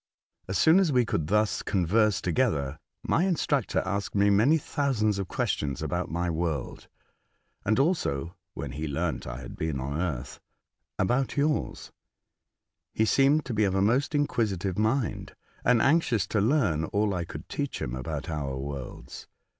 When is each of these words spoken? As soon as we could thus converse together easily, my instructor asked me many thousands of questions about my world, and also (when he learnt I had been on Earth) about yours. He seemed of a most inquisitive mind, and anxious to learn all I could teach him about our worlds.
As 0.47 0.57
soon 0.57 0.79
as 0.79 0.91
we 0.91 1.05
could 1.05 1.27
thus 1.27 1.61
converse 1.61 2.21
together 2.21 2.79
easily, 3.03 3.07
my 3.07 3.25
instructor 3.25 3.83
asked 3.85 4.15
me 4.15 4.31
many 4.31 4.57
thousands 4.57 5.19
of 5.19 5.27
questions 5.27 5.79
about 5.83 6.09
my 6.09 6.27
world, 6.27 6.87
and 7.63 7.77
also 7.77 8.35
(when 8.55 8.71
he 8.71 8.87
learnt 8.87 9.27
I 9.27 9.41
had 9.41 9.55
been 9.55 9.79
on 9.79 10.01
Earth) 10.01 10.39
about 10.97 11.37
yours. 11.37 11.91
He 12.95 13.05
seemed 13.05 13.47
of 13.47 13.75
a 13.75 13.79
most 13.79 14.15
inquisitive 14.15 14.75
mind, 14.79 15.35
and 15.63 15.83
anxious 15.83 16.25
to 16.29 16.41
learn 16.41 16.85
all 16.85 17.13
I 17.13 17.23
could 17.23 17.47
teach 17.47 17.79
him 17.79 17.93
about 17.95 18.27
our 18.27 18.57
worlds. 18.57 19.27